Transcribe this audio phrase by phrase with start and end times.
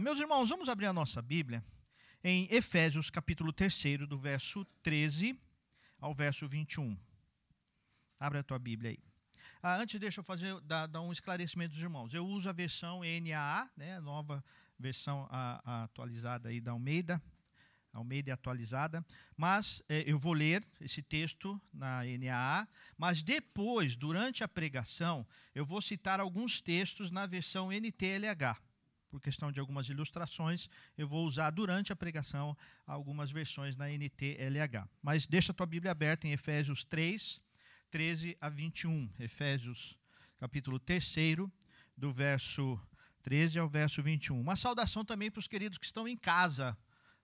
[0.00, 1.62] meus irmãos, vamos abrir a nossa Bíblia
[2.24, 5.38] em Efésios capítulo 3, do verso 13
[5.98, 6.98] ao verso 21.
[8.18, 8.98] Abre a tua Bíblia aí.
[9.62, 12.14] Ah, antes, deixa eu fazer dar, dar, um esclarecimento dos irmãos.
[12.14, 14.42] Eu uso a versão NAA, né, a nova
[14.78, 17.22] versão a, a atualizada aí da Almeida,
[17.92, 19.04] Almeida atualizada,
[19.36, 25.66] mas eh, eu vou ler esse texto na NAA, mas depois, durante a pregação, eu
[25.66, 28.69] vou citar alguns textos na versão NTLH.
[29.10, 32.56] Por questão de algumas ilustrações, eu vou usar durante a pregação
[32.86, 34.88] algumas versões na NTLH.
[35.02, 37.40] Mas deixa a tua Bíblia aberta em Efésios 3,
[37.90, 39.10] 13 a 21.
[39.18, 39.98] Efésios,
[40.38, 41.14] capítulo 3,
[41.96, 42.80] do verso
[43.22, 44.40] 13 ao verso 21.
[44.40, 46.78] Uma saudação também para os queridos que estão em casa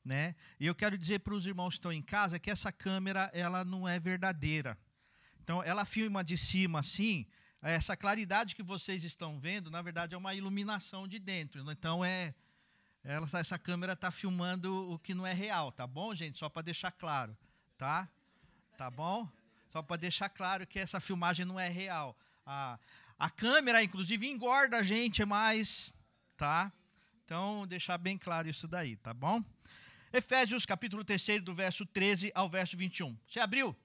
[0.06, 0.36] né?
[0.60, 3.64] E eu quero dizer para os irmãos que estão em casa que essa câmera ela
[3.64, 4.78] não é verdadeira.
[5.42, 7.26] Então, ela filma de cima assim,
[7.72, 11.70] essa claridade que vocês estão vendo, na verdade, é uma iluminação de dentro.
[11.70, 12.34] Então, é
[13.06, 16.38] ela, essa câmera está filmando o que não é real, tá bom, gente?
[16.38, 17.36] Só para deixar claro,
[17.78, 18.08] tá?
[18.76, 19.30] Tá bom?
[19.68, 22.16] Só para deixar claro que essa filmagem não é real.
[22.44, 22.80] A,
[23.16, 25.94] a câmera, inclusive, engorda a gente mais,
[26.36, 26.72] tá?
[27.24, 29.40] Então, deixar bem claro isso daí, tá bom?
[30.12, 33.16] Efésios capítulo 3, do verso 13 ao verso 21.
[33.28, 33.76] Você abriu?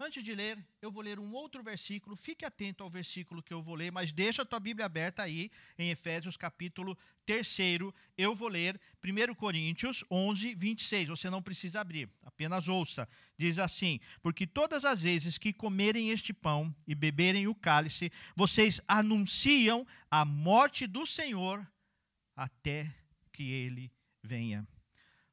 [0.00, 2.14] Antes de ler, eu vou ler um outro versículo.
[2.14, 5.50] Fique atento ao versículo que eu vou ler, mas deixa a tua Bíblia aberta aí
[5.76, 6.96] em Efésios capítulo
[7.26, 7.58] 3.
[8.16, 11.08] Eu vou ler 1 Coríntios 11, 26.
[11.08, 13.08] Você não precisa abrir, apenas ouça.
[13.36, 18.80] Diz assim: Porque todas as vezes que comerem este pão e beberem o cálice, vocês
[18.86, 21.66] anunciam a morte do Senhor
[22.36, 22.94] até
[23.32, 23.90] que ele
[24.22, 24.64] venha.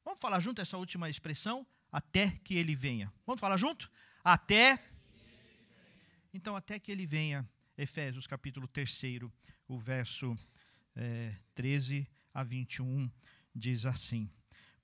[0.04, 1.68] Vamos falar junto essa última expressão?
[1.92, 3.14] Até que ele venha.
[3.28, 3.92] Vamos falar junto?
[4.26, 4.84] Até.
[6.34, 7.48] Então, até que ele venha.
[7.78, 9.22] Efésios capítulo 3,
[9.68, 10.36] o verso
[10.96, 13.08] é, 13 a 21,
[13.54, 14.28] diz assim: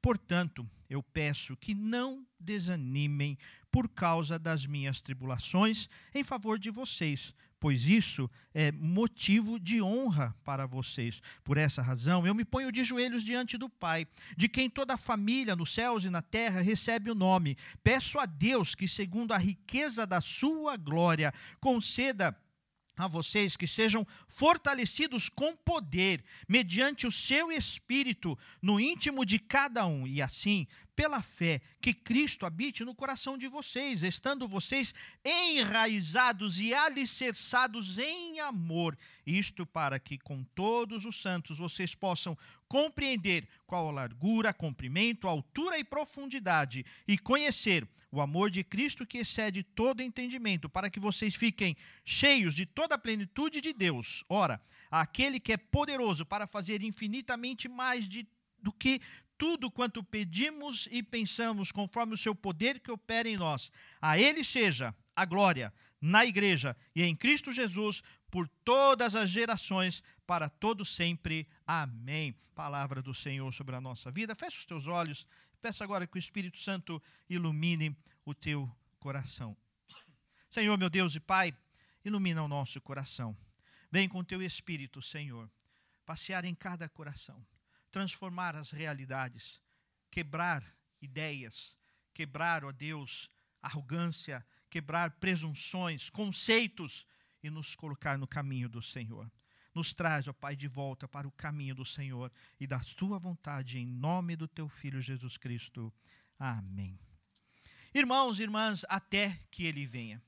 [0.02, 3.38] Portanto, eu peço que não desanimem
[3.72, 10.36] por causa das minhas tribulações em favor de vocês, pois isso é motivo de honra
[10.44, 11.22] para vocês.
[11.44, 14.98] Por essa razão, eu me ponho de joelhos diante do Pai, de quem toda a
[14.98, 17.56] família nos céus e na terra recebe o nome.
[17.84, 22.36] Peço a Deus que, segundo a riqueza da sua glória, conceda
[22.98, 29.86] a vocês que sejam fortalecidos com poder, mediante o seu espírito, no íntimo de cada
[29.86, 34.94] um, e assim, pela fé, que Cristo habite no coração de vocês, estando vocês
[35.24, 38.98] enraizados e alicerçados em amor.
[39.26, 42.38] Isto para que com todos os santos vocês possam
[42.68, 49.20] compreender qual a largura, comprimento, altura e profundidade, e conhecer o amor de Cristo que
[49.20, 54.24] excede todo entendimento, para que vocês fiquem cheios de toda a plenitude de Deus.
[54.28, 58.28] Ora, aquele que é poderoso para fazer infinitamente mais de,
[58.62, 59.02] do que
[59.42, 63.72] tudo quanto pedimos e pensamos, conforme o seu poder que opera em nós.
[64.00, 70.04] A ele seja a glória na igreja e em Cristo Jesus por todas as gerações,
[70.28, 71.48] para todo sempre.
[71.66, 72.36] Amém.
[72.54, 74.36] Palavra do Senhor sobre a nossa vida.
[74.36, 75.26] Feche os teus olhos.
[75.60, 79.58] Peço agora que o Espírito Santo ilumine o teu coração.
[80.52, 81.52] Senhor, meu Deus e Pai,
[82.06, 83.36] ilumina o nosso coração.
[83.92, 85.50] Vem com teu Espírito, Senhor,
[86.06, 87.44] passear em cada coração,
[87.92, 89.62] transformar as realidades,
[90.10, 90.64] quebrar
[91.02, 91.78] ideias,
[92.14, 93.30] quebrar, ó Deus,
[93.62, 97.06] arrogância, quebrar presunções, conceitos
[97.44, 99.32] e nos colocar no caminho do Senhor.
[99.74, 103.78] Nos traz, ó Pai, de volta para o caminho do Senhor e da tua vontade,
[103.78, 105.94] em nome do teu Filho Jesus Cristo.
[106.38, 107.00] Amém.
[107.94, 110.22] Irmãos e irmãs, até que ele venha.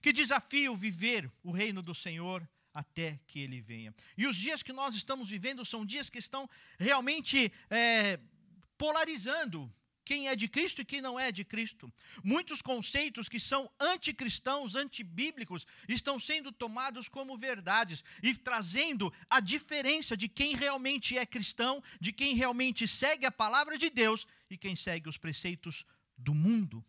[0.00, 3.92] Que desafio viver o reino do Senhor até que ele venha.
[4.16, 8.20] E os dias que nós estamos vivendo são dias que estão realmente é,
[8.76, 9.68] polarizando
[10.04, 11.92] quem é de Cristo e quem não é de Cristo.
[12.22, 20.16] Muitos conceitos que são anticristãos, antibíblicos, estão sendo tomados como verdades e trazendo a diferença
[20.16, 24.76] de quem realmente é cristão, de quem realmente segue a palavra de Deus e quem
[24.76, 25.84] segue os preceitos
[26.16, 26.84] do mundo,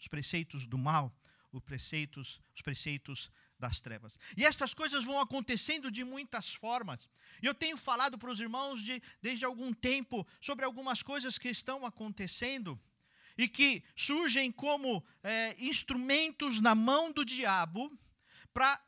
[0.00, 1.12] os preceitos do mal,
[1.50, 3.28] os preceitos, os preceitos
[3.62, 4.18] das trevas.
[4.36, 7.08] E estas coisas vão acontecendo de muitas formas.
[7.40, 11.48] E eu tenho falado para os irmãos de, desde algum tempo sobre algumas coisas que
[11.48, 12.78] estão acontecendo
[13.38, 17.96] e que surgem como é, instrumentos na mão do diabo
[18.52, 18.80] para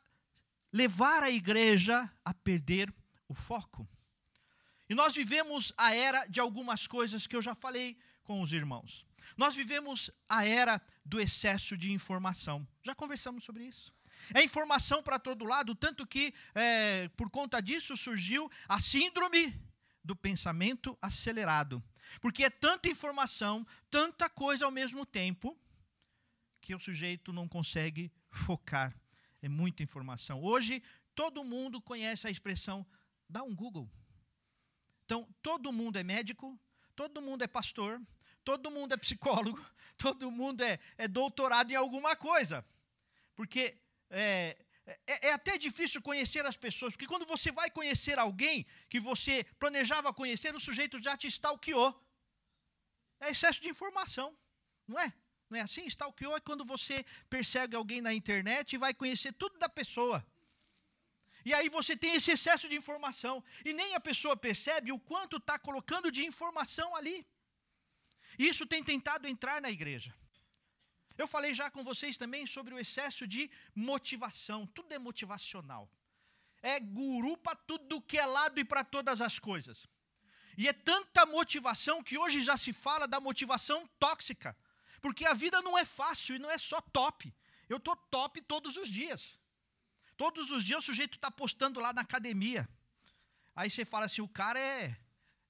[0.73, 2.93] levar a igreja a perder
[3.29, 3.87] o foco.
[4.89, 9.05] E nós vivemos a era de algumas coisas que eu já falei com os irmãos.
[9.37, 12.67] Nós vivemos a era do excesso de informação.
[12.83, 13.95] Já conversamos sobre isso.
[14.33, 19.53] É informação para todo lado, tanto que é, por conta disso surgiu a síndrome
[20.03, 21.83] do pensamento acelerado.
[22.21, 25.57] Porque é tanta informação, tanta coisa ao mesmo tempo,
[26.61, 28.95] que o sujeito não consegue focar.
[29.41, 30.41] É muita informação.
[30.41, 30.81] Hoje,
[31.13, 32.85] todo mundo conhece a expressão
[33.29, 33.89] dá um Google.
[35.05, 36.59] Então, todo mundo é médico,
[36.95, 38.01] todo mundo é pastor,
[38.43, 39.63] todo mundo é psicólogo,
[39.97, 42.65] todo mundo é, é doutorado em alguma coisa.
[43.35, 43.77] Porque
[44.17, 48.99] é, é, é, até difícil conhecer as pessoas, porque quando você vai conhecer alguém que
[48.99, 51.89] você planejava conhecer, o sujeito já te stalkeou.
[53.19, 54.37] É excesso de informação,
[54.87, 55.13] não é?
[55.49, 55.85] Não é assim?
[55.85, 60.25] Stalkeou é quando você persegue alguém na internet e vai conhecer tudo da pessoa.
[61.43, 63.43] E aí você tem esse excesso de informação.
[63.63, 67.25] E nem a pessoa percebe o quanto está colocando de informação ali.
[68.39, 70.13] Isso tem tentado entrar na igreja.
[71.17, 74.67] Eu falei já com vocês também sobre o excesso de motivação.
[74.67, 75.89] Tudo é motivacional.
[76.61, 79.87] É guru para tudo que é lado e para todas as coisas.
[80.57, 84.55] E é tanta motivação que hoje já se fala da motivação tóxica.
[85.01, 87.33] Porque a vida não é fácil e não é só top.
[87.69, 89.37] Eu estou top todos os dias.
[90.17, 92.67] Todos os dias o sujeito está postando lá na academia.
[93.55, 94.97] Aí você fala assim: o cara é,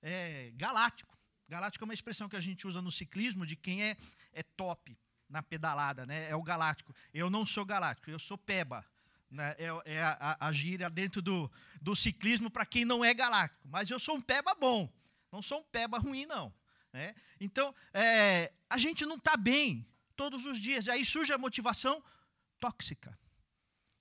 [0.01, 1.18] é galáctico.
[1.47, 3.97] Galáctico é uma expressão que a gente usa no ciclismo de quem é,
[4.31, 4.97] é top
[5.35, 6.29] na pedalada, né?
[6.29, 6.95] É o galáctico.
[7.13, 8.85] Eu não sou galáctico, eu sou peba.
[9.29, 9.53] Né?
[9.57, 11.51] É, é a, a, gíria dentro do,
[11.81, 13.67] do ciclismo para quem não é galáctico.
[13.67, 14.89] Mas eu sou um peba bom,
[15.29, 16.53] não sou um peba ruim, não.
[16.93, 17.13] Né?
[17.37, 19.85] Então, é, a gente não está bem
[20.15, 20.85] todos os dias.
[20.85, 22.01] E aí surge a motivação
[22.57, 23.19] tóxica.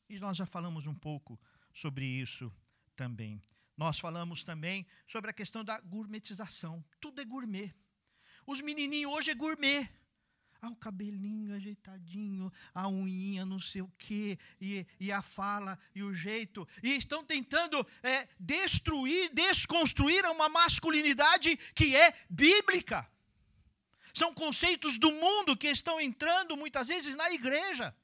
[0.08, 1.40] E nós já falamos um pouco
[1.72, 2.52] sobre isso
[2.94, 3.42] também.
[3.76, 6.84] Nós falamos também sobre a questão da gourmetização.
[7.00, 7.75] Tudo é gourmet.
[8.46, 9.90] Os menininhos hoje é gourmet.
[10.64, 16.02] Ah, o cabelinho ajeitadinho, a unhinha, não sei o quê, e, e a fala e
[16.02, 16.66] o jeito.
[16.82, 23.06] E estão tentando é, destruir, desconstruir uma masculinidade que é bíblica.
[24.14, 27.94] São conceitos do mundo que estão entrando muitas vezes na igreja.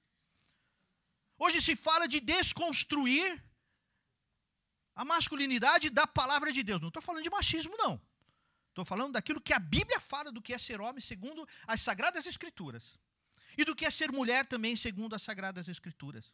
[1.39, 3.43] Hoje se fala de desconstruir
[4.95, 6.79] a masculinidade da palavra de Deus.
[6.83, 7.99] Não estou falando de machismo, não.
[8.71, 12.25] Estou falando daquilo que a Bíblia fala do que é ser homem segundo as Sagradas
[12.25, 12.99] Escrituras.
[13.59, 16.33] E do que é ser mulher também segundo as Sagradas Escrituras.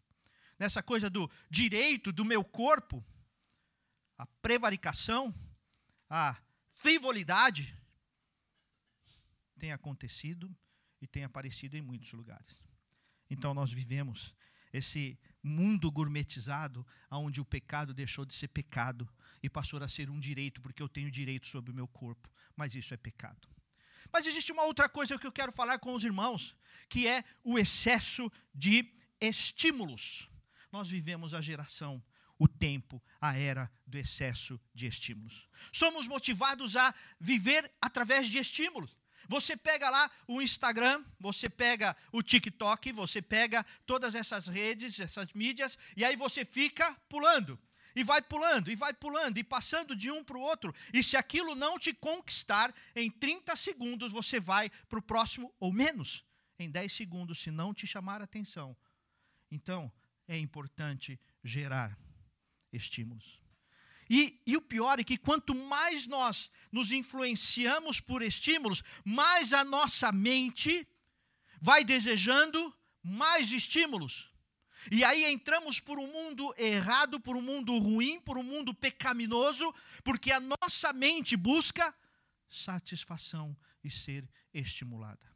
[0.59, 3.05] Nessa coisa do direito do meu corpo,
[4.17, 5.35] a prevaricação,
[6.09, 6.37] a
[6.73, 7.75] frivolidade,
[9.59, 10.55] tem acontecido
[11.01, 12.63] e tem aparecido em muitos lugares.
[13.31, 14.35] Então nós vivemos
[14.73, 19.09] esse mundo gourmetizado, onde o pecado deixou de ser pecado
[19.47, 22.75] e passou a ser um direito, porque eu tenho direito sobre o meu corpo, mas
[22.75, 23.49] isso é pecado.
[24.13, 26.57] Mas existe uma outra coisa que eu quero falar com os irmãos,
[26.89, 30.29] que é o excesso de estímulos.
[30.73, 32.03] Nós vivemos a geração,
[32.37, 35.49] o tempo, a era do excesso de estímulos.
[35.73, 38.97] Somos motivados a viver através de estímulos.
[39.29, 45.33] Você pega lá o Instagram, você pega o TikTok, você pega todas essas redes, essas
[45.33, 47.59] mídias, e aí você fica pulando.
[47.97, 50.75] E vai pulando, e vai pulando, e passando de um para o outro.
[50.93, 55.73] E se aquilo não te conquistar, em 30 segundos você vai para o próximo, ou
[55.73, 56.23] menos,
[56.59, 58.77] em 10 segundos, se não te chamar a atenção.
[59.51, 59.91] Então,
[60.29, 61.99] é importante gerar
[62.71, 63.41] estímulos.
[64.11, 69.65] E, e, o pior é que quanto mais nós nos influenciamos por estímulos, mais a
[69.65, 70.87] nossa mente
[71.61, 74.31] vai desejando mais estímulos.
[74.91, 79.75] E aí entramos por um mundo errado, por um mundo ruim, por um mundo pecaminoso,
[80.05, 81.95] porque a nossa mente busca
[82.49, 85.27] satisfação e ser estimulada.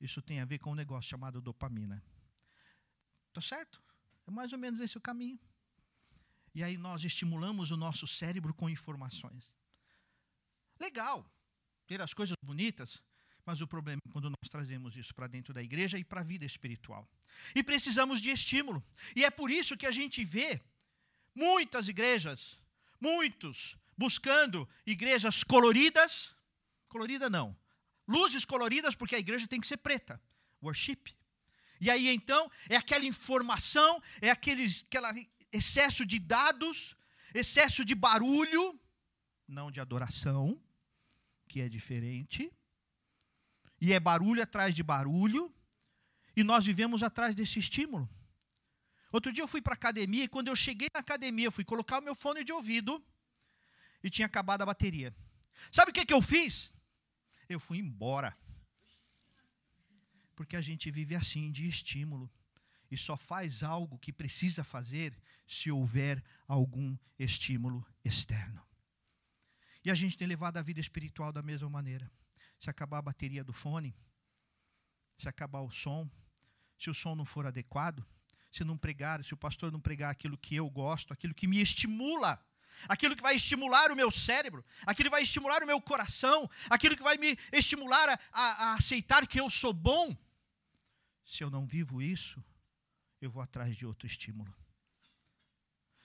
[0.00, 2.02] Isso tem a ver com um negócio chamado dopamina.
[3.32, 3.82] Tá certo?
[4.26, 5.38] É mais ou menos esse o caminho.
[6.54, 9.52] E aí nós estimulamos o nosso cérebro com informações.
[10.80, 11.30] Legal,
[11.86, 13.02] ter as coisas bonitas,
[13.44, 16.24] mas o problema é quando nós trazemos isso para dentro da igreja e para a
[16.24, 17.08] vida espiritual.
[17.54, 18.84] E precisamos de estímulo.
[19.14, 20.60] E é por isso que a gente vê
[21.34, 22.58] muitas igrejas,
[23.00, 26.34] muitos, buscando igrejas coloridas.
[26.88, 27.56] Colorida não.
[28.06, 30.20] Luzes coloridas, porque a igreja tem que ser preta.
[30.62, 31.14] Worship.
[31.80, 34.62] E aí então é aquela informação, é aquela
[35.52, 36.96] excesso de dados,
[37.34, 38.78] excesso de barulho,
[39.46, 40.60] não de adoração,
[41.46, 42.52] que é diferente.
[43.80, 45.54] E é barulho atrás de barulho,
[46.36, 48.08] e nós vivemos atrás desse estímulo.
[49.10, 51.64] Outro dia eu fui para a academia e quando eu cheguei na academia, eu fui
[51.64, 53.02] colocar o meu fone de ouvido
[54.04, 55.16] e tinha acabado a bateria.
[55.72, 56.74] Sabe o que, que eu fiz?
[57.48, 58.36] Eu fui embora.
[60.34, 62.30] Porque a gente vive assim, de estímulo
[62.90, 65.16] e só faz algo que precisa fazer
[65.46, 68.62] se houver algum estímulo externo.
[69.84, 72.10] E a gente tem levado a vida espiritual da mesma maneira.
[72.58, 73.96] Se acabar a bateria do fone,
[75.16, 76.10] se acabar o som,
[76.78, 78.04] se o som não for adequado,
[78.52, 81.60] se não pregar, se o pastor não pregar aquilo que eu gosto, aquilo que me
[81.60, 82.42] estimula,
[82.88, 86.96] aquilo que vai estimular o meu cérebro, aquilo que vai estimular o meu coração, aquilo
[86.96, 90.16] que vai me estimular a, a, a aceitar que eu sou bom.
[91.24, 92.42] Se eu não vivo isso,
[93.20, 94.54] eu vou atrás de outro estímulo.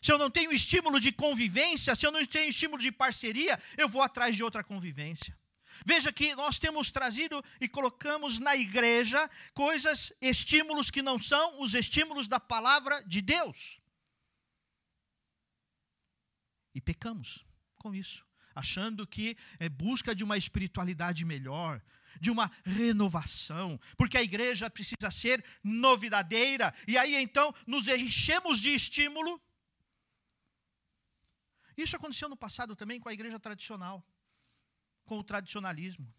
[0.02, 3.88] Se eu não tenho estímulo de convivência, se eu não tenho estímulo de parceria, eu
[3.88, 5.38] vou atrás de outra convivência.
[5.86, 11.74] Veja que nós temos trazido e colocamos na igreja coisas, estímulos que não são os
[11.74, 13.80] estímulos da palavra de Deus.
[16.74, 18.26] E pecamos com isso,
[18.56, 21.82] achando que é busca de uma espiritualidade melhor,
[22.20, 28.70] de uma renovação, porque a igreja precisa ser novidadeira, e aí então nos enchemos de
[28.70, 29.42] estímulo.
[31.76, 34.06] Isso aconteceu no passado também com a igreja tradicional
[35.12, 36.10] com o tradicionalismo,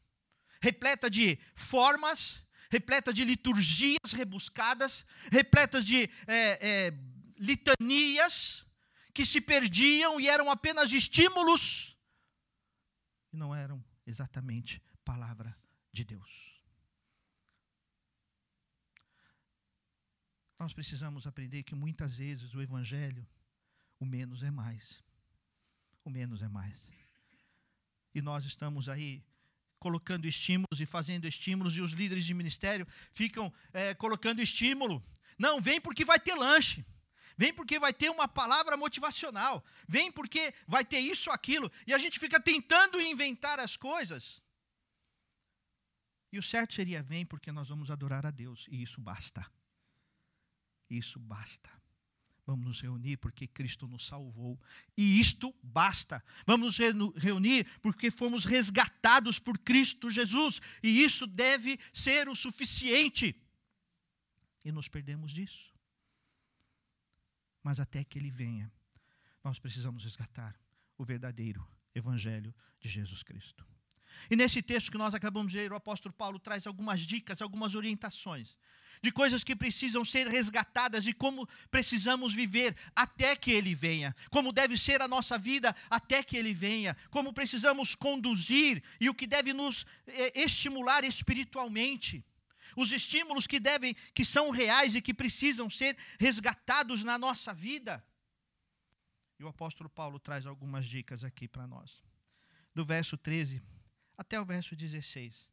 [0.61, 6.94] repleta de formas, repleta de liturgias rebuscadas, repletas de é, é,
[7.38, 8.66] litanias
[9.14, 11.96] que se perdiam e eram apenas estímulos
[13.32, 15.56] e não eram exatamente palavra
[15.90, 16.62] de Deus.
[20.58, 23.26] Nós precisamos aprender que muitas vezes o Evangelho,
[23.99, 25.02] o menos é mais.
[26.04, 27.01] O menos é mais
[28.14, 29.23] e nós estamos aí
[29.78, 35.04] colocando estímulos e fazendo estímulos, e os líderes de ministério ficam é, colocando estímulo.
[35.38, 36.85] Não, vem porque vai ter lanche.
[37.37, 39.64] Vem porque vai ter uma palavra motivacional.
[39.88, 41.71] Vem porque vai ter isso aquilo.
[41.87, 44.40] E a gente fica tentando inventar as coisas.
[46.31, 48.66] E o certo seria: vem porque nós vamos adorar a Deus.
[48.69, 49.45] E isso basta.
[50.88, 51.71] Isso basta.
[52.44, 54.61] Vamos nos reunir porque Cristo nos salvou.
[54.96, 56.22] E isto basta.
[56.44, 60.61] Vamos nos reunir porque fomos resgatados por Cristo Jesus.
[60.82, 63.37] E isso deve ser o suficiente.
[64.64, 65.72] E nos perdemos disso.
[67.62, 68.70] Mas até que Ele venha,
[69.44, 70.58] nós precisamos resgatar
[70.99, 73.64] o verdadeiro Evangelho de Jesus Cristo.
[74.28, 77.75] E nesse texto que nós acabamos de ler, o apóstolo Paulo traz algumas dicas, algumas
[77.75, 78.56] orientações
[79.00, 84.52] de coisas que precisam ser resgatadas e como precisamos viver até que Ele venha, como
[84.52, 89.26] deve ser a nossa vida até que Ele venha, como precisamos conduzir e o que
[89.26, 92.25] deve nos eh, estimular espiritualmente.
[92.76, 98.04] Os estímulos que devem, que são reais e que precisam ser resgatados na nossa vida.
[99.38, 102.02] E o apóstolo Paulo traz algumas dicas aqui para nós.
[102.75, 103.61] Do verso 13
[104.16, 105.49] até o verso 16,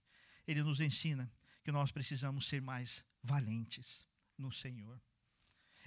[0.47, 1.31] ele nos ensina
[1.69, 4.03] que nós precisamos ser mais valentes
[4.35, 4.99] no Senhor.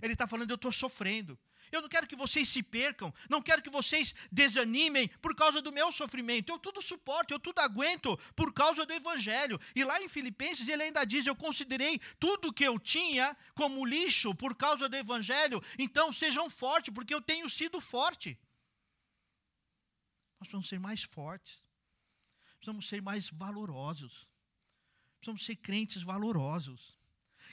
[0.01, 1.37] Ele está falando, eu estou sofrendo.
[1.73, 5.73] Eu não quero que vocês se percam, não quero que vocês desanimem por causa do
[5.73, 6.53] meu sofrimento.
[6.53, 9.59] Eu tudo suporto, eu tudo aguento por causa do Evangelho.
[9.75, 14.33] E lá em Filipenses ele ainda diz: Eu considerei tudo que eu tinha como lixo
[14.37, 15.61] por causa do Evangelho.
[15.77, 18.39] Então sejam fortes, porque eu tenho sido forte.
[20.39, 21.61] Nós precisamos ser mais fortes,
[22.59, 24.29] precisamos ser mais valorosos,
[25.23, 27.01] precisamos ser crentes valorosos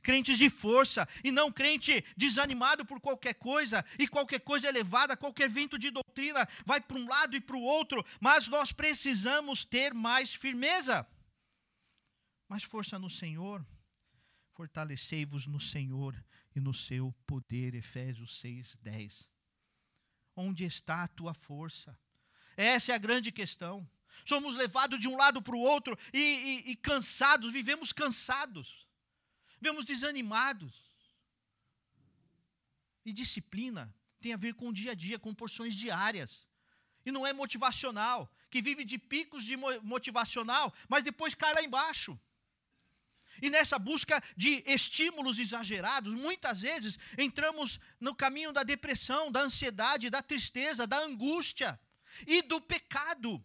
[0.01, 5.49] crentes de força e não crente desanimado por qualquer coisa, e qualquer coisa elevada, qualquer
[5.49, 9.93] vento de doutrina vai para um lado e para o outro, mas nós precisamos ter
[9.93, 11.05] mais firmeza,
[12.47, 13.65] mais força no Senhor.
[14.51, 16.15] Fortalecei-vos no Senhor
[16.55, 17.75] e no seu poder.
[17.75, 19.27] Efésios 6, 10.
[20.35, 21.97] Onde está a tua força?
[22.55, 23.89] Essa é a grande questão.
[24.25, 28.89] Somos levados de um lado para o outro e, e, e cansados, vivemos cansados
[29.59, 30.73] vemos desanimados.
[33.05, 36.47] E disciplina tem a ver com o dia a dia, com porções diárias.
[37.05, 42.19] E não é motivacional, que vive de picos de motivacional, mas depois cai lá embaixo.
[43.41, 50.09] E nessa busca de estímulos exagerados, muitas vezes entramos no caminho da depressão, da ansiedade,
[50.09, 51.79] da tristeza, da angústia
[52.27, 53.43] e do pecado.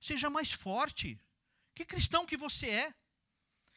[0.00, 1.20] Seja mais forte.
[1.74, 2.94] Que cristão que você é?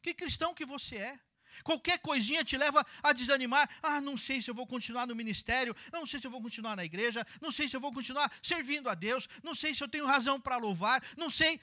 [0.02, 1.20] Que cristão que você é?
[1.64, 3.70] Qualquer coisinha te leva a desanimar.
[3.82, 6.76] Ah, não sei se eu vou continuar no ministério, não sei se eu vou continuar
[6.76, 9.88] na igreja, não sei se eu vou continuar servindo a Deus, não sei se eu
[9.88, 11.62] tenho razão para louvar, não sei.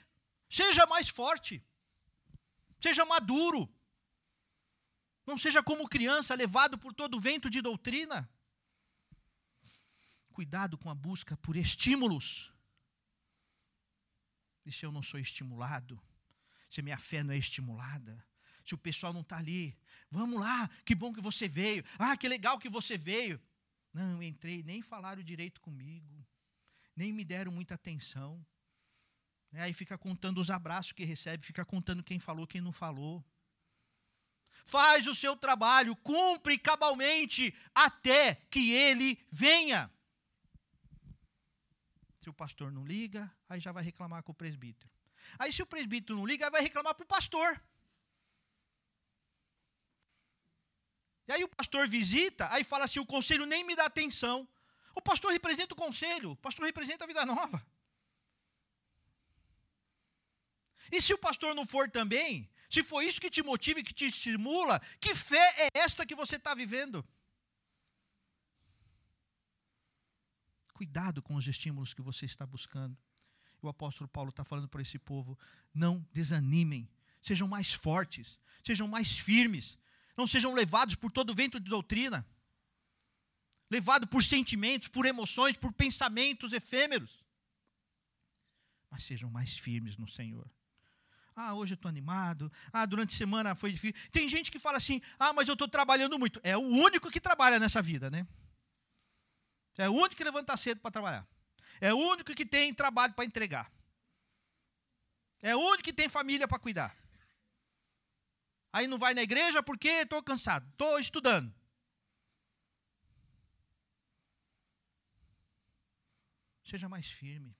[0.50, 1.62] Seja mais forte,
[2.80, 3.68] seja maduro,
[5.26, 8.30] não seja como criança levado por todo vento de doutrina.
[10.32, 12.52] Cuidado com a busca por estímulos.
[14.68, 16.00] E se eu não sou estimulado?
[16.70, 18.24] Se minha fé não é estimulada?
[18.68, 19.74] se o pessoal não está ali.
[20.10, 21.82] Vamos lá, que bom que você veio.
[21.98, 23.40] Ah, que legal que você veio.
[23.94, 26.26] Não, entrei, nem falaram direito comigo.
[26.94, 28.44] nem me deram muita atenção.
[29.52, 33.24] É, aí fica contando os abraços que recebe, fica contando quem falou, quem não falou.
[34.66, 39.90] Faz o seu trabalho, cumpre cabalmente até que ele venha.
[42.28, 44.90] O pastor não liga, aí já vai reclamar com o presbítero.
[45.38, 47.60] Aí se o presbítero não liga, vai reclamar para o pastor.
[51.26, 54.48] E aí o pastor visita, aí fala assim: o conselho nem me dá atenção.
[54.94, 57.64] O pastor representa o conselho, o pastor representa a vida nova.
[60.90, 64.06] E se o pastor não for também, se for isso que te motiva que te
[64.06, 67.06] estimula, que fé é esta que você está vivendo?
[70.78, 72.96] Cuidado com os estímulos que você está buscando.
[73.60, 75.36] O apóstolo Paulo está falando para esse povo:
[75.74, 76.88] não desanimem,
[77.20, 79.76] sejam mais fortes, sejam mais firmes,
[80.16, 82.24] não sejam levados por todo vento de doutrina,
[83.68, 87.24] levados por sentimentos, por emoções, por pensamentos efêmeros,
[88.88, 90.48] mas sejam mais firmes no Senhor.
[91.34, 92.52] Ah, hoje eu estou animado.
[92.72, 94.00] Ah, durante a semana foi difícil.
[94.12, 96.40] Tem gente que fala assim: ah, mas eu estou trabalhando muito.
[96.44, 98.24] É o único que trabalha nessa vida, né?
[99.78, 101.26] É o único que levanta cedo para trabalhar.
[101.80, 103.72] É o único que tem trabalho para entregar.
[105.40, 106.96] É o único que tem família para cuidar.
[108.72, 111.54] Aí não vai na igreja porque estou cansado, estou estudando.
[116.64, 117.56] Seja mais firme.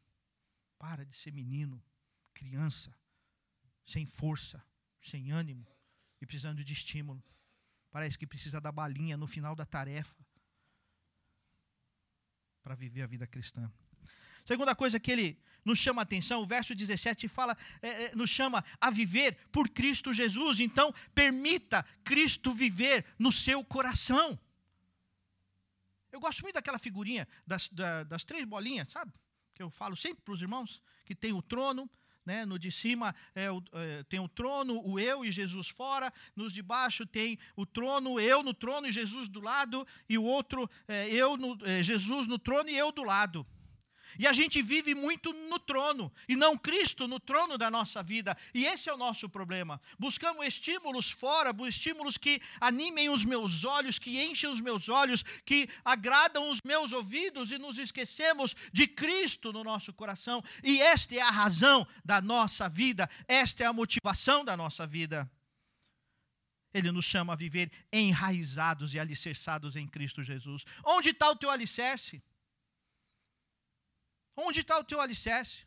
[0.76, 1.82] Para de ser menino,
[2.34, 2.94] criança
[3.84, 4.62] sem força,
[5.00, 5.66] sem ânimo
[6.20, 7.24] e precisando de estímulo.
[7.90, 10.27] Parece que precisa da balinha no final da tarefa
[12.68, 13.72] para viver a vida cristã.
[14.44, 18.28] Segunda coisa que ele nos chama a atenção, o verso 17 fala, é, é, nos
[18.28, 20.60] chama a viver por Cristo Jesus.
[20.60, 24.38] Então, permita Cristo viver no seu coração.
[26.12, 29.14] Eu gosto muito daquela figurinha das, da, das três bolinhas, sabe?
[29.54, 31.90] Que eu falo sempre para os irmãos, que tem o trono,
[32.28, 32.44] né?
[32.44, 36.12] No de cima é o, é, tem o trono, o eu e Jesus fora.
[36.36, 39.86] Nos de baixo tem o trono, eu no trono e Jesus do lado.
[40.06, 43.46] E o outro, é, eu no, é, Jesus no trono e eu do lado.
[44.16, 48.36] E a gente vive muito no trono, e não Cristo no trono da nossa vida.
[48.54, 49.80] E esse é o nosso problema.
[49.98, 55.68] Buscamos estímulos fora, estímulos que animem os meus olhos, que enchem os meus olhos, que
[55.84, 60.42] agradam os meus ouvidos, e nos esquecemos de Cristo no nosso coração.
[60.62, 65.30] E esta é a razão da nossa vida, esta é a motivação da nossa vida.
[66.72, 70.64] Ele nos chama a viver enraizados e alicerçados em Cristo Jesus.
[70.84, 72.22] Onde está o teu alicerce?
[74.40, 75.66] Onde está o teu alicerce?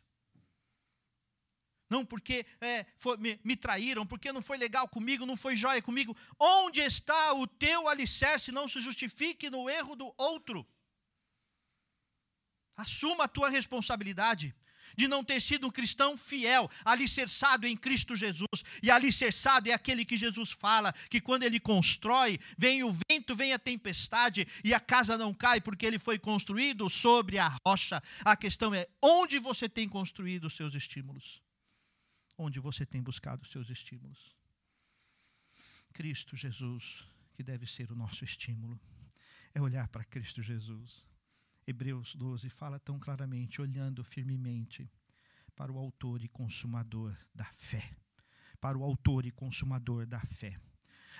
[1.90, 5.82] Não, porque é, foi, me, me, traíram, porque não foi legal comigo, não foi jóia
[5.82, 6.16] comigo.
[6.38, 8.50] Onde está o teu alicerce?
[8.50, 10.66] Não se justifique no erro do outro.
[12.74, 14.56] Assuma a tua responsabilidade
[14.96, 18.48] de não ter sido um cristão fiel, alicerçado em Cristo Jesus.
[18.82, 23.52] E alicerçado é aquele que Jesus fala, que quando ele constrói, vem o vento, vem
[23.52, 28.02] a tempestade e a casa não cai porque ele foi construído sobre a rocha.
[28.24, 31.42] A questão é onde você tem construído os seus estímulos?
[32.36, 34.34] Onde você tem buscado os seus estímulos?
[35.92, 38.80] Cristo Jesus, que deve ser o nosso estímulo,
[39.54, 41.04] é olhar para Cristo Jesus
[41.66, 44.90] Hebreus 12 fala tão claramente, olhando firmemente
[45.54, 47.90] para o autor e consumador da fé.
[48.60, 50.56] Para o autor e consumador da fé.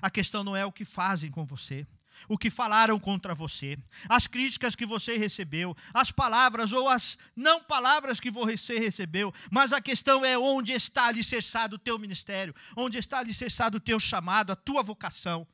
[0.00, 1.86] A questão não é o que fazem com você,
[2.28, 3.78] o que falaram contra você,
[4.08, 9.72] as críticas que você recebeu, as palavras ou as não palavras que você recebeu, mas
[9.72, 14.52] a questão é onde está alicerçado o teu ministério, onde está alicerçado o teu chamado,
[14.52, 15.46] a tua vocação.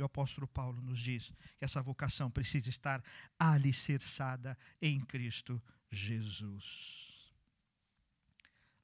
[0.00, 3.04] E o apóstolo Paulo nos diz que essa vocação precisa estar
[3.38, 7.34] alicerçada em Cristo Jesus.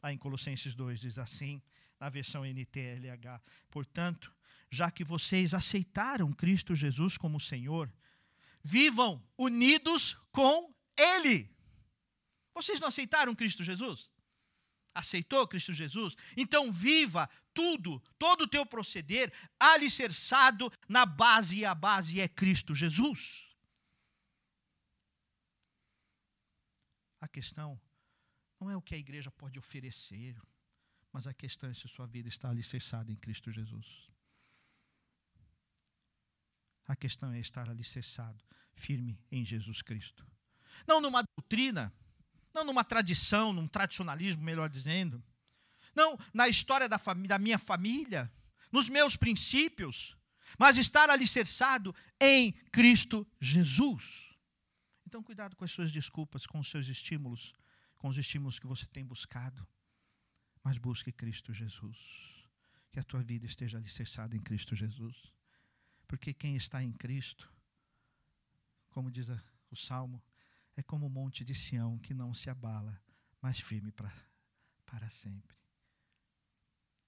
[0.03, 1.63] Lá em Colossenses 2 diz assim,
[1.99, 4.31] na versão NTLH: Portanto,
[4.71, 7.91] já que vocês aceitaram Cristo Jesus como Senhor,
[8.63, 11.51] vivam unidos com Ele.
[12.53, 14.11] Vocês não aceitaram Cristo Jesus?
[14.97, 16.17] Aceitou Cristo Jesus?
[16.37, 22.75] Então viva tudo, todo o teu proceder alicerçado na base, e a base é Cristo
[22.75, 23.55] Jesus.
[27.21, 27.81] A questão
[28.59, 30.41] não é o que a igreja pode oferecer,
[31.13, 34.09] mas a questão é se sua vida está alicerçada em Cristo Jesus.
[36.87, 40.27] A questão é estar alicerçado, firme em Jesus Cristo.
[40.87, 41.93] Não numa doutrina,
[42.57, 45.23] não numa tradição, num tradicionalismo, melhor dizendo,
[45.95, 46.97] não na história da,
[47.29, 48.33] da minha família,
[48.73, 50.17] nos meus princípios,
[50.59, 54.35] mas estar alicerçado em Cristo Jesus.
[55.07, 57.53] Então cuidado com as suas desculpas, com os seus estímulos,
[57.99, 59.67] com os estímulos que você tem buscado.
[60.65, 61.99] Mas busque Cristo Jesus.
[62.91, 65.33] Que a tua vida esteja alicerçada em Cristo Jesus.
[66.09, 67.53] Porque quem está em Cristo,
[68.89, 69.29] como diz
[69.71, 70.23] o Salmo,
[70.77, 73.01] é como o monte de Sião que não se abala,
[73.41, 74.13] mas firme pra,
[74.85, 75.57] para sempre.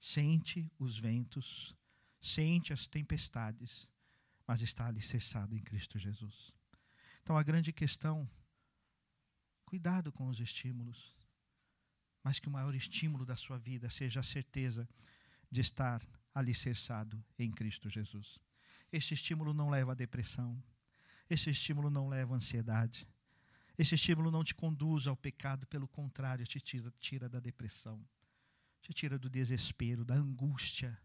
[0.00, 1.76] Sente os ventos,
[2.20, 3.90] sente as tempestades,
[4.46, 6.52] mas está alicerçado em Cristo Jesus.
[7.22, 8.28] Então a grande questão,
[9.66, 11.14] cuidado com os estímulos,
[12.24, 14.88] mas que o maior estímulo da sua vida seja a certeza
[15.50, 16.02] de estar
[16.34, 18.38] alicerçado em Cristo Jesus.
[18.90, 20.62] Esse estímulo não leva à depressão,
[21.28, 23.06] esse estímulo não leva à ansiedade,
[23.78, 28.04] esse estímulo não te conduz ao pecado, pelo contrário, te tira, tira da depressão,
[28.82, 30.98] te tira do desespero, da angústia,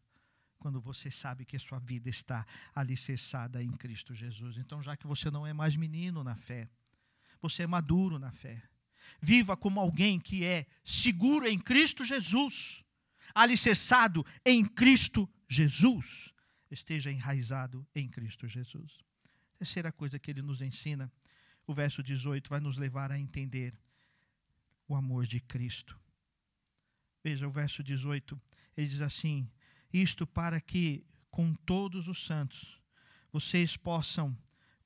[0.57, 4.57] quando você sabe que a sua vida está alicerçada em Cristo Jesus.
[4.57, 6.67] Então, já que você não é mais menino na fé,
[7.41, 8.63] você é maduro na fé.
[9.21, 12.83] Viva como alguém que é seguro em Cristo Jesus,
[13.35, 16.33] alicerçado em Cristo Jesus.
[16.71, 18.97] Esteja enraizado em Cristo Jesus.
[19.59, 21.11] Terceira coisa que ele nos ensina,
[21.65, 23.77] o verso 18 vai nos levar a entender
[24.87, 25.99] o amor de Cristo.
[27.23, 28.39] Veja o verso 18,
[28.75, 29.49] ele diz assim:
[29.93, 32.81] isto para que, com todos os santos,
[33.31, 34.37] vocês possam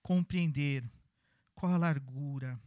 [0.01, 0.89] compreender
[1.55, 2.59] qual a largura,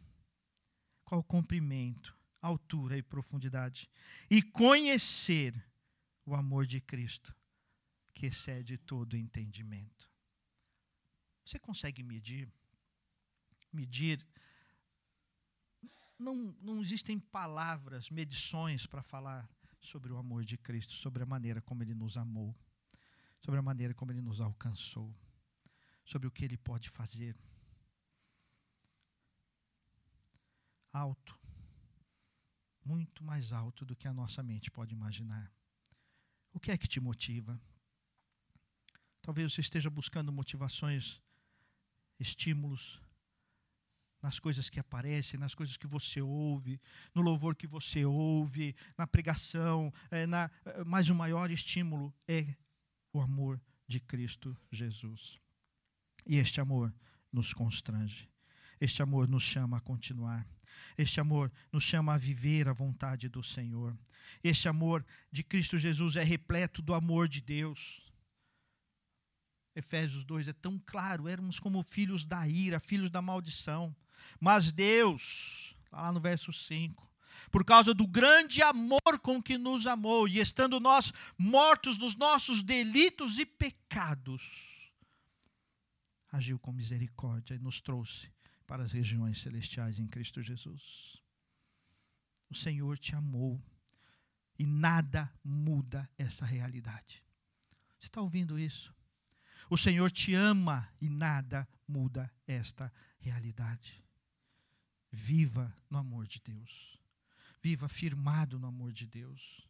[1.05, 3.89] qual o comprimento, altura e profundidade,
[4.31, 5.55] e conhecer
[6.27, 7.35] o amor de Cristo,
[8.13, 10.11] que excede todo entendimento.
[11.45, 12.53] Você consegue medir?
[13.73, 14.27] Medir.
[16.19, 19.49] Não, não existem palavras, medições para falar
[19.81, 22.55] sobre o amor de Cristo, sobre a maneira como Ele nos amou,
[23.41, 25.15] sobre a maneira como Ele nos alcançou,
[26.05, 27.37] sobre o que Ele pode fazer.
[30.93, 31.39] Alto,
[32.85, 35.51] muito mais alto do que a nossa mente pode imaginar.
[36.53, 37.61] O que é que te motiva?
[39.23, 41.21] Talvez você esteja buscando motivações,
[42.19, 43.01] estímulos,
[44.23, 46.81] nas coisas que aparecem, nas coisas que você ouve,
[47.15, 52.55] no louvor que você ouve, na pregação, é, na, é, mas o maior estímulo é
[53.13, 55.39] o amor de Cristo Jesus.
[56.27, 56.95] E este amor
[57.33, 58.29] nos constrange.
[58.81, 60.47] Este amor nos chama a continuar.
[60.97, 63.97] Este amor nos chama a viver a vontade do Senhor.
[64.43, 68.11] Este amor de Cristo Jesus é repleto do amor de Deus.
[69.75, 73.95] Efésios 2 é tão claro, éramos como filhos da ira, filhos da maldição.
[74.39, 77.09] Mas Deus, lá no verso 5,
[77.51, 82.63] por causa do grande amor com que nos amou, e estando nós mortos nos nossos
[82.63, 84.93] delitos e pecados,
[86.31, 88.31] agiu com misericórdia e nos trouxe
[88.67, 91.21] para as regiões celestiais em Cristo Jesus.
[92.49, 93.61] O Senhor te amou
[94.59, 97.25] e nada muda essa realidade.
[97.99, 98.95] Você está ouvindo isso?
[99.69, 104.05] O Senhor te ama e nada muda esta realidade.
[105.11, 106.99] Viva no amor de Deus.
[107.63, 109.69] Viva firmado no amor de Deus.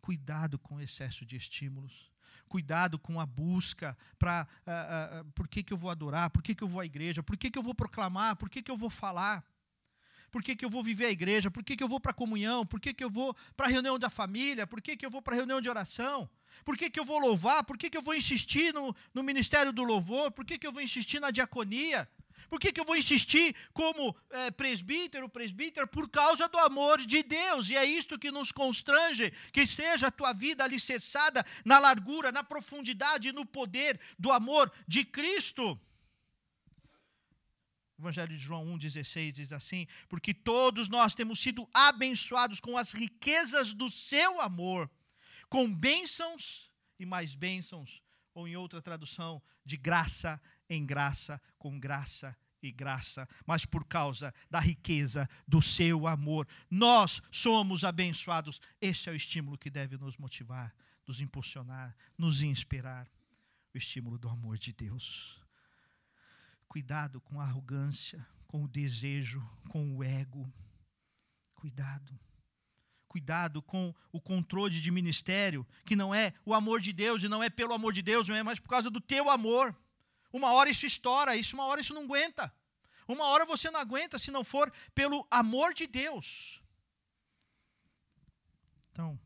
[0.00, 2.12] Cuidado com o excesso de estímulos.
[2.48, 6.42] Cuidado com a busca para uh, uh, uh, por que, que eu vou adorar, por
[6.42, 8.70] que, que eu vou à igreja, por que, que eu vou proclamar, por que, que
[8.70, 9.44] eu vou falar,
[10.30, 12.14] por que, que eu vou viver a igreja, por que, que eu vou para a
[12.14, 15.10] comunhão, por que, que eu vou para a reunião da família, por que, que eu
[15.10, 16.28] vou para a reunião de oração,
[16.64, 19.72] por que, que eu vou louvar, por que, que eu vou insistir no, no ministério
[19.72, 22.08] do louvor, por que, que eu vou insistir na diaconia.
[22.48, 25.86] Por que, que eu vou insistir como é, presbítero, presbítero?
[25.86, 27.70] Por causa do amor de Deus.
[27.70, 32.44] E é isto que nos constrange, que seja a tua vida alicerçada na largura, na
[32.44, 35.78] profundidade e no poder do amor de Cristo.
[37.98, 43.72] Evangelho de João 1,16 diz assim: Porque todos nós temos sido abençoados com as riquezas
[43.72, 44.88] do seu amor,
[45.48, 48.00] com bênçãos e mais bênçãos,
[48.34, 54.34] ou em outra tradução, de graça em graça, com graça e graça, mas por causa
[54.50, 56.46] da riqueza do seu amor.
[56.70, 58.60] Nós somos abençoados.
[58.80, 60.74] Este é o estímulo que deve nos motivar,
[61.06, 63.08] nos impulsionar, nos inspirar
[63.74, 65.40] o estímulo do amor de Deus.
[66.66, 70.52] Cuidado com a arrogância, com o desejo, com o ego.
[71.54, 72.18] Cuidado.
[73.06, 77.42] Cuidado com o controle de ministério, que não é o amor de Deus e não
[77.42, 79.74] é pelo amor de Deus, não é mais por causa do teu amor.
[80.32, 82.52] Uma hora isso estoura, isso uma hora isso não aguenta.
[83.06, 86.62] Uma hora você não aguenta se não for pelo amor de Deus.
[88.90, 89.18] Então,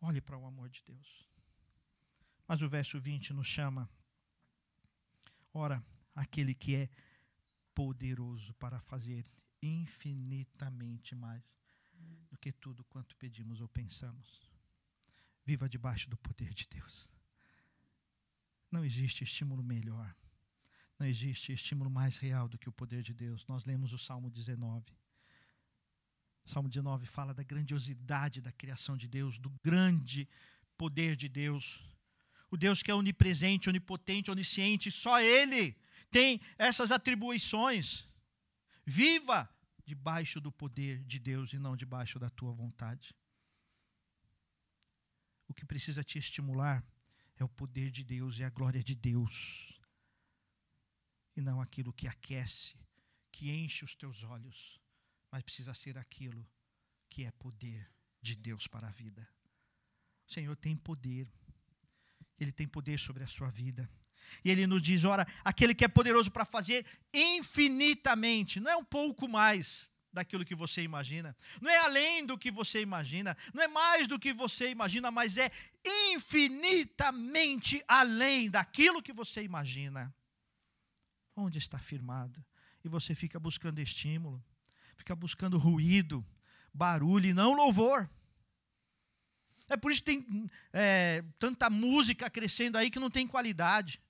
[0.00, 1.28] olhe para o amor de Deus.
[2.46, 3.88] Mas o verso 20 nos chama,
[5.52, 5.82] ora,
[6.14, 6.88] aquele que é
[7.74, 9.24] poderoso para fazer
[9.62, 11.42] infinitamente mais
[12.28, 14.50] do que tudo quanto pedimos ou pensamos.
[15.44, 17.08] Viva debaixo do poder de Deus.
[18.74, 20.12] Não existe estímulo melhor.
[20.98, 23.46] Não existe estímulo mais real do que o poder de Deus.
[23.46, 24.92] Nós lemos o Salmo 19.
[26.44, 30.28] O Salmo 19 fala da grandiosidade da criação de Deus, do grande
[30.76, 31.80] poder de Deus.
[32.50, 35.76] O Deus que é onipresente, onipotente, onisciente, só Ele
[36.10, 38.08] tem essas atribuições.
[38.84, 39.48] Viva
[39.84, 43.14] debaixo do poder de Deus e não debaixo da tua vontade.
[45.46, 46.84] O que precisa te estimular
[47.38, 49.78] é o poder de Deus e a glória de Deus,
[51.36, 52.76] e não aquilo que aquece,
[53.32, 54.80] que enche os teus olhos,
[55.30, 56.48] mas precisa ser aquilo
[57.08, 57.90] que é poder
[58.22, 59.28] de Deus para a vida.
[60.26, 61.28] O Senhor tem poder,
[62.38, 63.90] Ele tem poder sobre a sua vida.
[64.44, 68.84] E ele nos diz: ora, aquele que é poderoso para fazer infinitamente, não é um
[68.84, 73.68] pouco mais daquilo que você imagina, não é além do que você imagina, não é
[73.68, 75.50] mais do que você imagina, mas é
[76.12, 80.14] infinitamente além daquilo que você imagina.
[81.36, 82.42] Onde está firmado?
[82.84, 84.42] E você fica buscando estímulo,
[84.96, 86.24] fica buscando ruído,
[86.72, 88.08] barulho e não louvor.
[89.68, 94.00] É por isso que tem é, tanta música crescendo aí que não tem qualidade.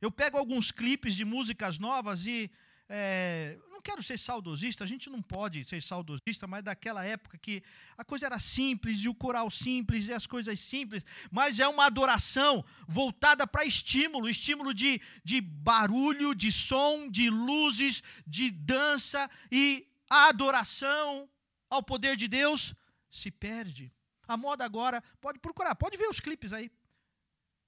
[0.00, 2.50] Eu pego alguns clipes de músicas novas e
[2.88, 7.62] é, quero ser saudosista, a gente não pode ser saudosista, mas daquela época que
[7.96, 11.86] a coisa era simples e o coral simples e as coisas simples, mas é uma
[11.86, 19.86] adoração voltada para estímulo estímulo de, de barulho, de som, de luzes, de dança e
[20.10, 21.30] a adoração
[21.70, 22.74] ao poder de Deus
[23.08, 23.92] se perde.
[24.26, 26.68] A moda agora, pode procurar, pode ver os clipes aí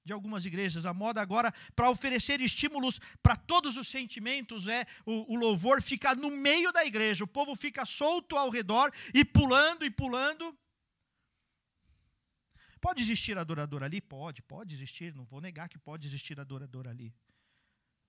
[0.09, 0.87] de algumas igrejas.
[0.87, 6.15] A moda agora, para oferecer estímulos para todos os sentimentos, é o, o, louvor fica
[6.15, 7.25] no meio da igreja.
[7.25, 10.57] O povo fica solto ao redor e pulando e pulando.
[12.81, 14.01] Pode existir adorador ali?
[14.01, 15.15] Pode, pode existir.
[15.15, 17.15] Não vou negar que pode existir adorador ali.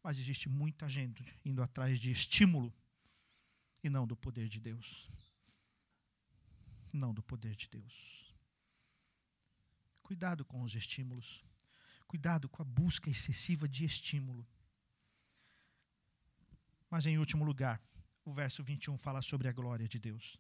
[0.02, 2.74] Mas existe muita gente indo atrás de estímulo
[3.84, 5.10] e não do poder de Deus.
[6.94, 8.34] Não do poder de Deus.
[10.02, 11.49] Cuidado com os estímulos.
[12.10, 14.44] Cuidado com a busca excessiva de estímulo.
[16.90, 17.80] Mas, em último lugar,
[18.26, 20.40] o verso 21 fala sobre a glória de Deus,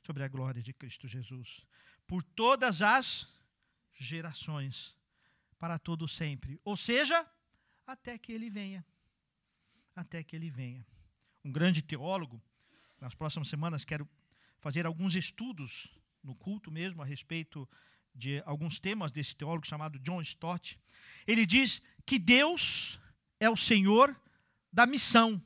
[0.00, 1.66] sobre a glória de Cristo Jesus,
[2.06, 3.28] por todas as
[3.92, 4.96] gerações,
[5.58, 6.58] para todo sempre.
[6.64, 7.30] Ou seja,
[7.86, 8.82] até que ele venha.
[9.94, 10.82] Até que ele venha.
[11.44, 12.42] Um grande teólogo,
[12.98, 14.08] nas próximas semanas quero
[14.56, 15.88] fazer alguns estudos
[16.22, 17.68] no culto mesmo a respeito
[18.14, 20.78] de alguns temas desse teólogo chamado John Stott.
[21.26, 23.00] Ele diz que Deus
[23.40, 24.18] é o Senhor
[24.72, 25.42] da missão.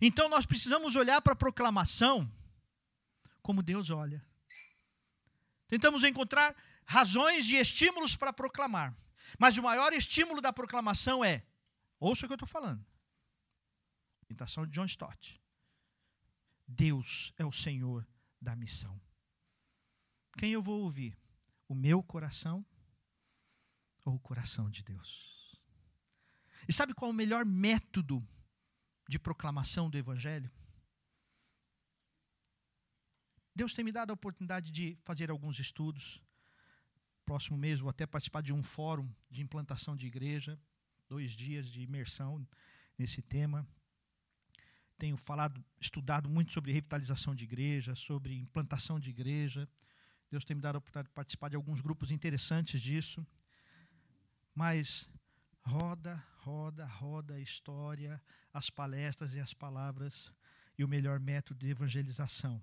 [0.00, 2.30] Então nós precisamos olhar para a proclamação
[3.42, 4.24] como Deus olha.
[5.68, 6.54] Tentamos encontrar
[6.84, 8.96] razões e estímulos para proclamar.
[9.38, 11.44] Mas o maior estímulo da proclamação é:
[11.98, 12.84] ouça o que eu estou falando.
[14.28, 15.40] Imitação de John Stott.
[16.66, 18.06] Deus é o Senhor
[18.40, 19.00] da missão.
[20.36, 21.16] Quem eu vou ouvir?
[21.68, 22.64] O meu coração
[24.04, 25.58] ou o coração de Deus.
[26.68, 28.26] E sabe qual é o melhor método
[29.08, 30.50] de proclamação do Evangelho?
[33.54, 36.22] Deus tem me dado a oportunidade de fazer alguns estudos.
[37.24, 40.60] Próximo mês vou até participar de um fórum de implantação de igreja,
[41.08, 42.46] dois dias de imersão
[42.98, 43.66] nesse tema.
[44.98, 49.68] Tenho falado, estudado muito sobre revitalização de igreja, sobre implantação de igreja.
[50.30, 53.24] Deus tem me dado a oportunidade de participar de alguns grupos interessantes disso.
[54.54, 55.08] Mas
[55.62, 58.20] roda, roda, roda a história,
[58.52, 60.32] as palestras e as palavras.
[60.78, 62.62] E o melhor método de evangelização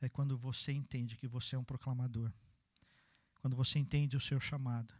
[0.00, 2.32] é quando você entende que você é um proclamador.
[3.40, 4.94] Quando você entende o seu chamado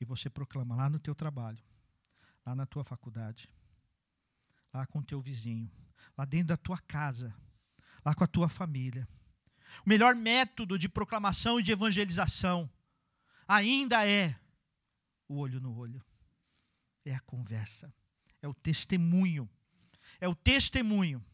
[0.00, 1.62] e você proclama lá no teu trabalho,
[2.44, 3.50] lá na tua faculdade,
[4.72, 5.70] lá com o teu vizinho,
[6.16, 7.34] lá dentro da tua casa,
[8.04, 9.08] lá com a tua família
[9.84, 12.70] o melhor método de proclamação e de evangelização
[13.46, 14.38] ainda é
[15.28, 16.04] o olho no olho.
[17.04, 17.92] É a conversa,
[18.42, 19.48] é o testemunho.
[20.20, 21.24] É o testemunho.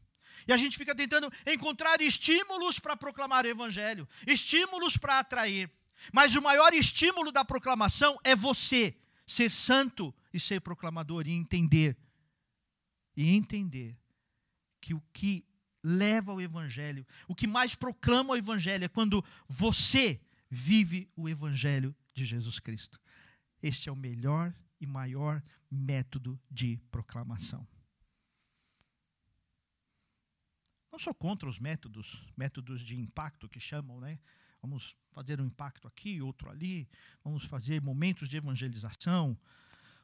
[0.47, 5.71] E a gente fica tentando encontrar estímulos para proclamar o evangelho, estímulos para atrair.
[6.13, 11.97] Mas o maior estímulo da proclamação é você ser santo e ser proclamador e entender
[13.17, 13.97] e entender
[14.81, 15.45] que o que
[15.83, 17.07] leva ao Evangelho.
[17.27, 23.01] O que mais proclama o Evangelho é quando você vive o Evangelho de Jesus Cristo.
[23.63, 27.67] Este é o melhor e maior método de proclamação.
[30.91, 34.19] Não sou contra os métodos, métodos de impacto que chamam, né?
[34.61, 36.89] Vamos fazer um impacto aqui, outro ali,
[37.25, 39.37] vamos fazer momentos de evangelização.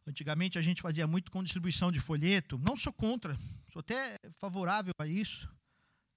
[0.07, 2.59] Antigamente a gente fazia muito com distribuição de folheto.
[2.59, 3.37] Não sou contra,
[3.71, 5.49] sou até favorável a isso.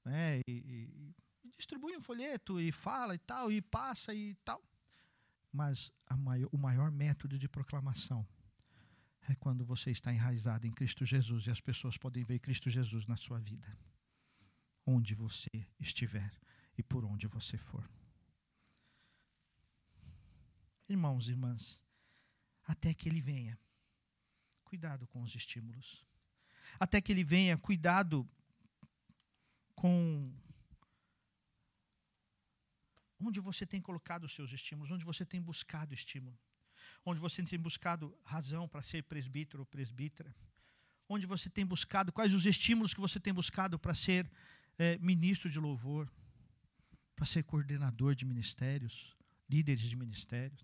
[0.05, 0.41] Né?
[0.47, 1.15] E, e,
[1.55, 4.61] distribui um folheto e fala e tal, e passa e tal.
[5.51, 8.27] Mas maior, o maior método de proclamação
[9.29, 13.05] é quando você está enraizado em Cristo Jesus e as pessoas podem ver Cristo Jesus
[13.05, 13.77] na sua vida,
[14.85, 16.31] onde você estiver
[16.77, 17.87] e por onde você for.
[20.89, 21.83] Irmãos e irmãs,
[22.63, 23.57] até que ele venha,
[24.63, 26.05] cuidado com os estímulos.
[26.79, 28.27] Até que ele venha, cuidado
[29.81, 29.97] com
[33.27, 36.37] onde você tem colocado os seus estímulos, onde você tem buscado estímulo
[37.05, 40.35] onde você tem buscado razão para ser presbítero ou presbítera,
[41.07, 44.29] onde você tem buscado, quais os estímulos que você tem buscado para ser
[44.77, 46.11] é, ministro de louvor,
[47.15, 49.15] para ser coordenador de ministérios,
[49.49, 50.63] líderes de ministérios.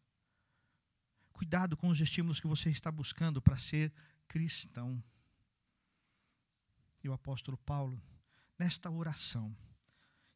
[1.33, 3.93] Cuidado com os estímulos que você está buscando para ser
[4.27, 5.03] cristão.
[7.03, 8.01] E o apóstolo Paulo,
[8.57, 9.55] nesta oração,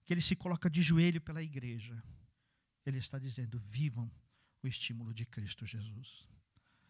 [0.04, 2.02] que ele se coloca de joelho pela igreja,
[2.86, 4.12] ele está dizendo: vivam
[4.64, 6.28] o estímulo de Cristo Jesus.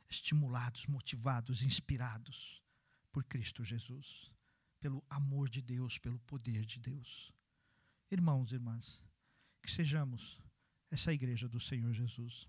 [0.10, 2.62] Estimulados, motivados, inspirados
[3.12, 4.30] por Cristo Jesus,
[4.80, 7.32] pelo amor de Deus, pelo poder de Deus.
[8.10, 9.02] Irmãos e irmãs,
[9.62, 10.38] que sejamos
[10.90, 12.48] essa igreja do Senhor Jesus.